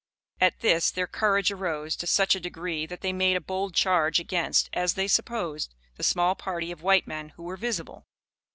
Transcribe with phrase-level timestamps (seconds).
[0.39, 4.19] At this their courage arose, to such a degree, that they made a bold charge
[4.19, 8.07] against, as they supposed, the small party of white men who were visible.